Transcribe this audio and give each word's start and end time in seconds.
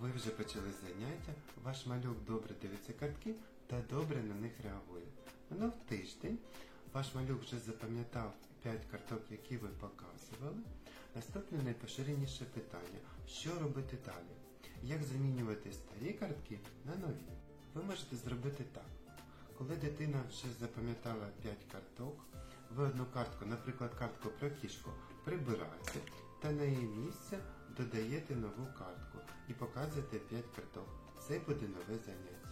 Ви 0.00 0.10
вже 0.10 0.30
почали 0.30 0.68
заняття, 0.82 1.32
ваш 1.64 1.86
малюк 1.86 2.24
добре 2.26 2.54
дивиться 2.62 2.92
картки 2.92 3.34
та 3.66 3.82
добре 3.90 4.22
на 4.22 4.34
них 4.34 4.52
реагує. 4.64 5.04
Минув 5.50 5.72
тиждень, 5.88 6.38
ваш 6.92 7.14
малюк 7.14 7.42
вже 7.42 7.58
запам'ятав 7.58 8.34
5 8.62 8.80
карток, 8.90 9.22
які 9.30 9.56
ви 9.56 9.68
показували. 9.68 10.62
Наступне 11.14 11.62
найпоширеніше 11.62 12.44
питання: 12.44 12.98
що 13.28 13.58
робити 13.60 13.98
далі? 14.06 14.36
Як 14.82 15.04
замінювати 15.04 15.72
старі 15.72 16.12
картки 16.12 16.58
на 16.84 16.94
нові? 16.94 17.32
Ви 17.74 17.82
можете 17.82 18.16
зробити 18.16 18.64
так. 18.72 19.16
Коли 19.58 19.76
дитина 19.76 20.22
вже 20.28 20.46
запам'ятала 20.60 21.26
5 21.42 21.56
карток, 21.72 22.24
ви 22.76 22.84
одну 22.84 23.06
картку, 23.14 23.46
наприклад, 23.46 23.94
картку 23.94 24.28
про 24.38 24.50
кішку, 24.50 24.90
прибираєте 25.24 26.00
та 26.42 26.50
на 26.50 26.64
її 26.64 26.86
місце 26.86 27.38
додаєте 27.76 28.36
нову 28.36 28.66
картку 28.78 29.18
і 29.48 29.52
показуєте 29.52 30.18
5 30.18 30.44
карток. 30.56 30.88
Це 31.28 31.38
буде 31.38 31.68
нове 31.68 31.98
заняття. 32.06 32.48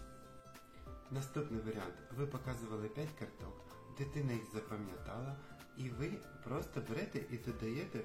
Наступний 1.11 1.61
варіант. 1.61 1.95
Ви 2.17 2.27
показували 2.27 2.89
5 2.89 3.09
карток, 3.19 3.65
дитина 3.99 4.33
їх 4.33 4.45
запам'ятала, 4.53 5.37
і 5.77 5.91
ви 5.91 6.13
просто 6.45 6.83
берете 6.89 7.19
і 7.31 7.39
додаєте 7.39 8.01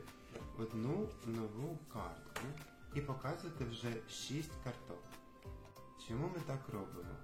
одну 0.57 1.09
нову 1.25 1.79
картку 1.93 2.45
і 2.95 3.01
показуєте 3.01 3.65
вже 3.65 3.93
6 4.09 4.51
карток. 4.63 5.03
Чому 6.07 6.27
ми 6.27 6.39
так 6.47 6.69
робимо? 6.69 7.15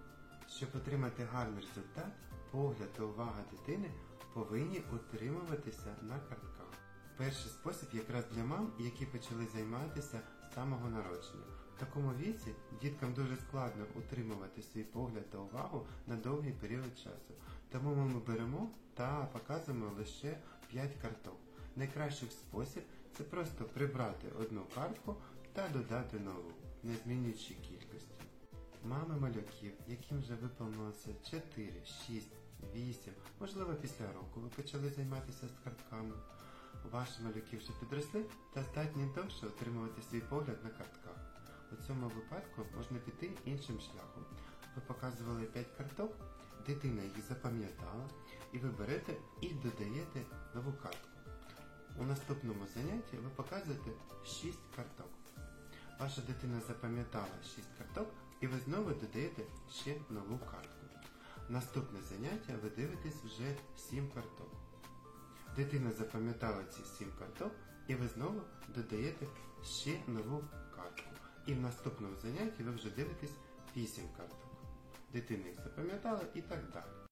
Щоб 0.50 0.70
отримати 0.76 1.24
гарний 1.24 1.66
результат, 1.66 2.14
погляд 2.52 2.94
та 2.94 3.04
увага 3.04 3.44
дитини 3.52 3.92
повинні 4.34 4.84
утримуватися 4.94 5.96
на 6.02 6.20
картках. 6.20 6.79
Перший 7.20 7.52
спосіб 7.52 7.90
якраз 7.94 8.24
для 8.36 8.44
мам, 8.44 8.74
які 8.80 9.06
почали 9.06 9.48
займатися 9.54 10.22
з 10.44 10.56
самого 10.56 10.90
народження. 10.90 11.44
В 11.76 11.80
такому 11.80 12.14
віці 12.14 12.56
діткам 12.82 13.14
дуже 13.14 13.36
складно 13.36 13.86
утримувати 13.96 14.62
свій 14.62 14.84
погляд 14.84 15.30
та 15.30 15.38
увагу 15.38 15.86
на 16.08 16.16
довгий 16.16 16.52
період 16.52 16.98
часу. 16.98 17.34
Тому 17.72 17.96
ми 17.96 18.20
беремо 18.20 18.70
та 18.94 19.26
показуємо 19.34 19.92
лише 19.98 20.38
5 20.68 20.92
карток. 21.02 21.38
Найкращий 21.76 22.30
спосіб 22.30 22.84
це 23.18 23.24
просто 23.24 23.64
прибрати 23.66 24.28
одну 24.40 24.62
картку 24.76 25.16
та 25.54 25.70
додати 25.70 26.20
нову, 26.20 26.52
не 26.84 26.96
змінюючи 26.96 27.54
кількості. 27.54 28.24
Мами 28.86 29.20
малюків, 29.20 29.74
яким 29.88 30.20
вже 30.20 30.36
виповнилося 30.36 31.10
4, 31.32 31.72
6, 32.08 32.28
8, 32.76 33.14
можливо 33.40 33.74
після 33.74 34.14
року 34.14 34.40
ви 34.40 34.50
почали 34.50 34.90
займатися 34.90 35.48
з 35.48 35.64
картками. 35.64 36.16
Ваші 36.92 37.22
малюки 37.22 37.58
вже 37.58 37.72
підросли 37.80 38.26
та 38.54 38.64
здатні 38.64 39.06
довше 39.16 39.46
отримувати 39.46 40.02
свій 40.02 40.20
погляд 40.20 40.58
на 40.64 40.70
картках. 40.70 41.16
У 41.72 41.88
цьому 41.88 42.08
випадку 42.08 42.66
можна 42.78 43.00
піти 43.00 43.32
іншим 43.46 43.80
шляхом. 43.80 44.26
Ви 44.76 44.82
показували 44.88 45.44
5 45.44 45.68
карток, 45.78 46.12
дитина 46.68 47.04
їх 47.04 47.28
запам'ятала, 47.30 48.10
і 48.52 48.58
ви 48.58 48.70
берете 48.70 49.14
і 49.42 49.50
додаєте 49.50 50.22
нову 50.56 50.74
картку. 50.74 51.10
У 51.98 52.04
наступному 52.04 52.68
занятті 52.76 53.18
ви 53.18 53.30
показуєте 53.30 53.92
6 54.26 54.58
карток. 54.76 55.10
Ваша 56.00 56.22
дитина 56.22 56.62
запам'ятала 56.68 57.44
6 57.56 57.68
карток 57.78 58.10
і 58.42 58.48
ви 58.48 58.60
знову 58.60 58.90
додаєте 58.90 59.44
ще 59.72 59.96
нову 60.10 60.38
картку. 60.38 60.86
Наступне 61.50 62.00
заняття 62.02 62.54
ви 62.64 62.70
дивитесь 62.70 63.24
вже 63.24 63.56
7 63.78 64.10
карток. 64.12 64.52
Дитина 65.56 65.92
запам'ятала 65.92 66.64
ці 66.64 66.84
7 66.84 67.12
карток 67.20 67.52
і 67.88 67.96
ви 67.96 68.08
знову 68.08 68.42
додаєте 68.76 69.26
ще 69.64 70.00
нову 70.08 70.44
картку. 70.76 71.10
І 71.46 71.54
в 71.54 71.62
наступному 71.62 72.16
занятті 72.16 72.64
ви 72.64 72.72
вже 72.72 72.90
дивитесь 72.90 73.34
8 73.78 74.04
карток. 74.18 74.40
Дитина 75.14 75.48
їх 75.48 75.60
запам'ятала 75.64 76.22
і 76.34 76.42
так 76.42 76.60
далі. 76.74 77.00